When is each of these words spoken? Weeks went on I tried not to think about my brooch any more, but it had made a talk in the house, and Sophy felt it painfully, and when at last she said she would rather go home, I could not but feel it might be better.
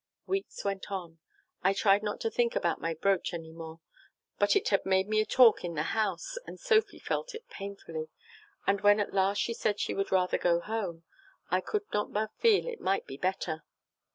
Weeks 0.25 0.65
went 0.65 0.91
on 0.91 1.19
I 1.61 1.73
tried 1.73 2.01
not 2.01 2.19
to 2.21 2.31
think 2.31 2.55
about 2.55 2.81
my 2.81 2.95
brooch 2.95 3.35
any 3.35 3.51
more, 3.51 3.81
but 4.39 4.55
it 4.55 4.69
had 4.69 4.83
made 4.83 5.07
a 5.13 5.25
talk 5.25 5.63
in 5.63 5.75
the 5.75 5.83
house, 5.93 6.37
and 6.47 6.59
Sophy 6.59 6.97
felt 6.97 7.35
it 7.35 7.47
painfully, 7.49 8.09
and 8.65 8.81
when 8.81 8.99
at 8.99 9.13
last 9.13 9.37
she 9.39 9.53
said 9.53 9.79
she 9.79 9.93
would 9.93 10.11
rather 10.11 10.39
go 10.39 10.59
home, 10.59 11.03
I 11.51 11.61
could 11.61 11.83
not 11.93 12.11
but 12.11 12.31
feel 12.39 12.65
it 12.65 12.81
might 12.81 13.05
be 13.05 13.15
better. 13.17 13.63